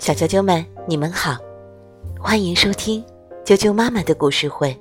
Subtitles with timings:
[0.00, 1.36] 小啾啾们，你们好，
[2.18, 3.04] 欢迎收听
[3.44, 4.76] 啾啾妈妈的故事会。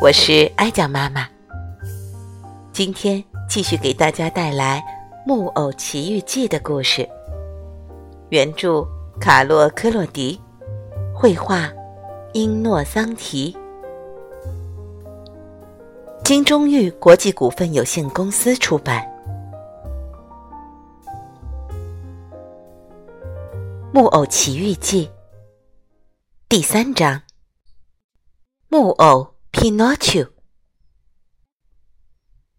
[0.00, 1.28] 我是哀酱妈妈，
[2.72, 4.80] 今天继续给大家带来
[5.26, 7.08] 《木偶奇遇记》的故事。
[8.28, 8.86] 原著
[9.20, 10.40] 卡洛·科洛迪，
[11.12, 11.72] 绘画
[12.34, 13.56] 英诺桑提，
[16.22, 19.02] 金钟玉国际股份有限公司出版。
[23.94, 25.06] 《木偶奇遇记》
[26.48, 27.22] 第三章：
[28.66, 30.32] 木偶皮诺丘。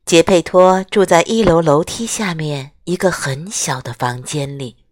[0.05, 4.85] 杰佩托住在一楼楼梯下面一个很小的房间里，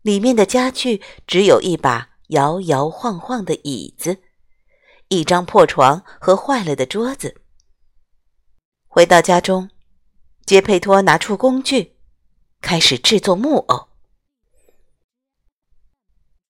[0.00, 4.20] 里面的家具只有一把摇摇晃晃的椅子、
[5.06, 7.40] 一张破床和坏了的桌子。
[8.88, 9.70] 回到家中，
[10.44, 11.96] 杰佩托拿出工具，
[12.60, 13.91] 开始制作木偶。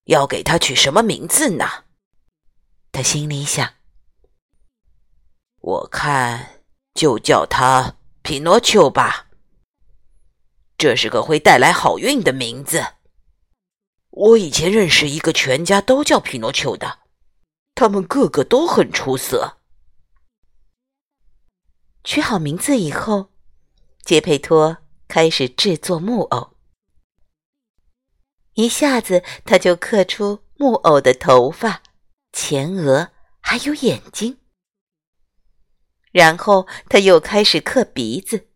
[0.05, 1.84] 要给他取什么名字呢？
[2.91, 3.75] 他心里想。
[5.61, 6.64] 我看
[6.95, 9.28] 就叫他皮诺丘吧。
[10.77, 12.84] 这是个会带来好运的名字。
[14.11, 16.98] 我以前认识一个全家都叫皮诺丘的，
[17.75, 19.58] 他们个个都很出色。
[22.05, 23.30] 取好名字以后，
[24.03, 26.52] 杰佩托开始制作木偶。
[28.55, 31.83] 一下子，他就刻出木偶的头发、
[32.33, 34.39] 前额，还有眼睛。
[36.11, 38.48] 然后他又开始刻鼻子。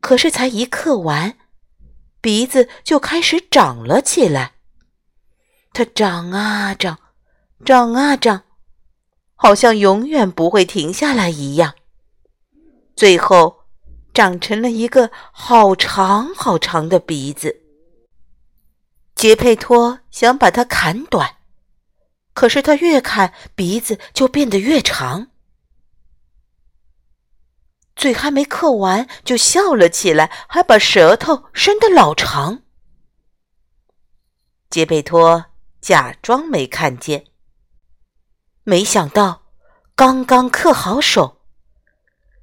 [0.00, 1.36] 可是才一刻完，
[2.20, 4.54] 鼻子就开始长了起来。
[5.72, 6.98] 它长啊长，
[7.64, 8.42] 长啊长，
[9.36, 11.74] 好像永远不会停下来一样。
[12.96, 13.64] 最后，
[14.12, 17.61] 长成了一个好长好长的鼻子。
[19.22, 21.36] 杰佩托想把它砍短，
[22.32, 25.28] 可是他越砍鼻子就变得越长。
[27.94, 32.62] 嘴还没刻完就笑了起来，还把舌头伸得老长。
[34.68, 35.44] 杰佩托
[35.80, 37.26] 假装没看见，
[38.64, 39.42] 没想到
[39.94, 41.42] 刚刚刻好手，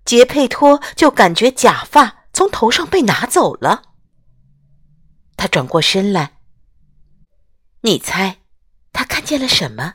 [0.06, 3.84] 杰佩托就感觉假发从头上被拿走了。
[5.36, 6.39] 他转过身来。
[7.82, 8.40] 你猜，
[8.92, 9.94] 他看见了什么？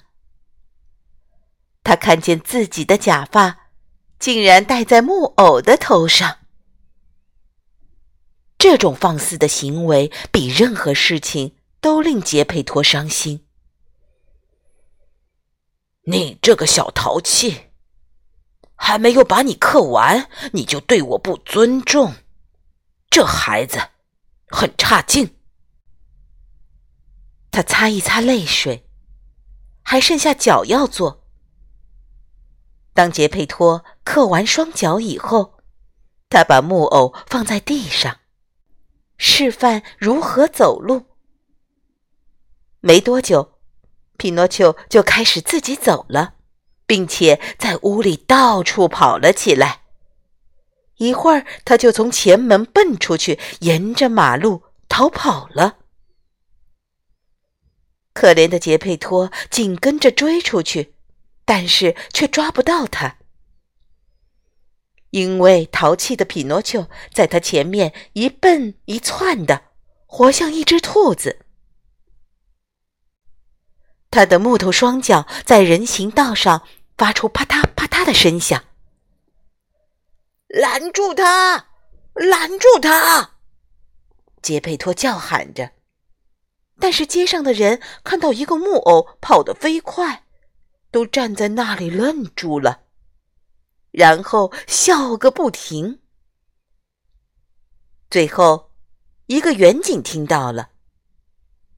[1.82, 3.68] 他看见自己的假发
[4.18, 6.38] 竟然戴在木偶的头上。
[8.56, 13.46] 这种放肆的行为比任何事情都令杰佩托伤心。
[16.04, 17.70] 你这个小淘气，
[18.76, 22.14] 还没有把你刻完，你就对我不尊重，
[23.10, 23.78] 这孩子
[24.48, 25.33] 很差劲。
[27.54, 28.84] 他擦一擦泪水，
[29.80, 31.24] 还剩下脚要做。
[32.92, 35.60] 当杰佩托刻完双脚以后，
[36.28, 38.16] 他把木偶放在地上，
[39.18, 41.06] 示范如何走路。
[42.80, 43.52] 没多久，
[44.16, 46.34] 皮诺丘就开始自己走了，
[46.86, 49.82] 并且在屋里到处跑了起来。
[50.96, 55.76] 一会儿，他就从前门蹦出去，沿着马路逃跑了。
[58.14, 60.94] 可怜的杰佩托紧跟着追出去，
[61.44, 63.18] 但是却抓不到他，
[65.10, 69.64] 因为淘气的匹诺丘在他前面一蹦一窜的，
[70.06, 71.40] 活像一只兔子。
[74.10, 76.62] 他的木头双脚在人行道上
[76.96, 78.64] 发出啪嗒啪嗒的声响。
[80.46, 81.66] 拦住他！
[82.14, 83.32] 拦住他！
[84.40, 85.72] 杰佩托叫喊着。
[86.80, 90.24] 但是街上的人看到一个木偶跑得飞快，
[90.90, 92.82] 都站在那里愣住了，
[93.90, 96.00] 然后笑个不停。
[98.10, 98.72] 最后，
[99.26, 100.70] 一个远景听到了，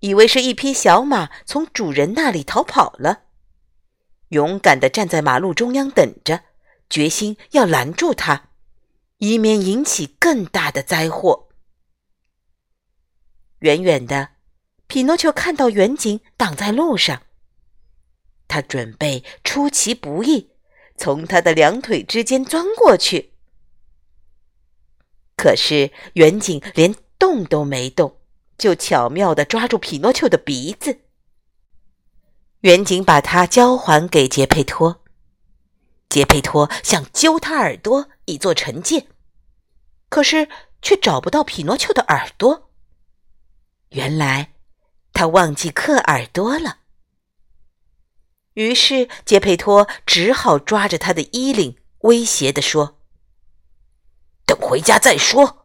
[0.00, 3.24] 以为是一匹小马从主人那里逃跑了，
[4.28, 6.42] 勇敢地站在马路中央等着，
[6.88, 8.50] 决心要拦住他，
[9.18, 11.48] 以免引起更大的灾祸。
[13.60, 14.35] 远远的。
[14.86, 17.22] 匹诺丘看到远景挡在路上，
[18.48, 20.50] 他准备出其不意，
[20.96, 23.32] 从他的两腿之间钻过去。
[25.36, 28.20] 可是远景连动都没动，
[28.56, 31.00] 就巧妙地抓住匹诺丘的鼻子。
[32.60, 35.04] 远景把他交还给杰佩托，
[36.08, 39.08] 杰佩托想揪他耳朵以作惩戒，
[40.08, 40.48] 可是
[40.80, 42.70] 却找不到匹诺丘的耳朵。
[43.90, 44.54] 原来
[45.16, 46.80] 他忘记刻耳朵了。
[48.52, 52.98] 于是杰佩托只好抓着他的衣领，威胁地说
[54.44, 55.64] ：“等回家再说，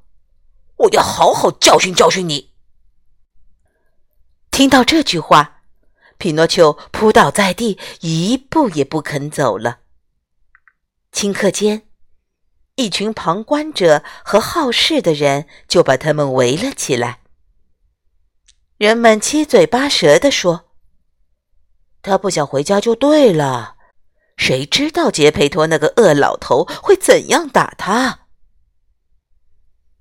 [0.78, 2.54] 我要好好教训教训你。”
[4.52, 5.64] 听到这句话，
[6.18, 9.80] 匹诺丘扑倒在地，一步也不肯走了。
[11.12, 11.84] 顷刻间，
[12.76, 17.21] 一群旁观者和好事的人就把他们围了起来。
[18.82, 20.72] 人们七嘴八舌地说。
[22.02, 23.76] 他不想回家就对了，
[24.38, 28.22] 谁知道杰佩托那个恶老头会怎样打他？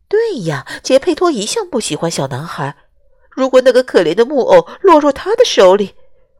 [0.08, 2.74] 对呀，杰佩托一向不喜欢小男孩。
[3.28, 5.94] 如果那个可怜的木偶落入他的手里，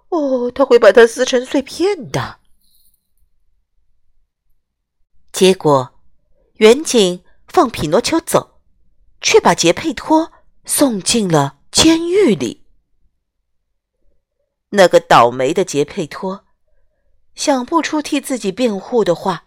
[0.09, 2.39] 哦，他会把它撕成碎片的。
[5.31, 6.01] 结果，
[6.55, 8.63] 远景放匹诺丘走，
[9.21, 10.33] 却把杰佩托
[10.65, 12.65] 送进了监狱里。
[14.71, 16.45] 那个倒霉的杰佩托
[17.35, 19.45] 想不出替自己辩护的话，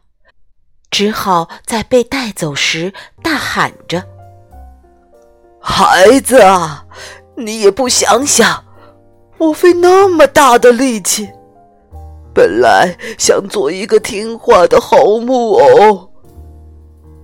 [0.89, 4.05] 只好在被带走时大喊着
[5.61, 6.85] ：“孩子啊，
[7.37, 8.65] 你也不想想，
[9.37, 11.29] 我费那么大的力气，
[12.33, 16.11] 本来想做一个听话的好木偶，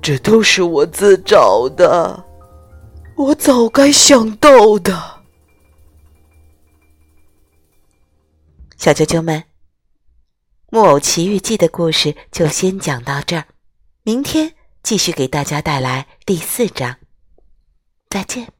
[0.01, 2.23] 这都是我自找的，
[3.19, 5.23] 我早该想到的。”
[8.77, 9.41] 小啾啾们，
[10.69, 13.47] 《木偶奇遇记》的故事就先讲到这儿，
[14.03, 16.95] 明天继续给大家带来第四章。
[18.09, 18.58] 再见。